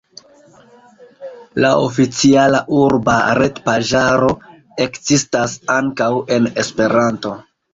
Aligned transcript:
La 1.65 1.73
oficiala 1.81 2.61
urba 2.79 3.17
retpaĝaro 3.41 4.33
ekzistas 4.87 5.55
ankaŭ 5.77 6.11
en 6.39 6.51
Esperanto. 6.65 7.37